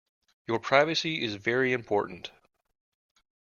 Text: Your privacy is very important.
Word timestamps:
Your 0.47 0.57
privacy 0.57 1.23
is 1.23 1.35
very 1.35 1.73
important. 1.73 2.31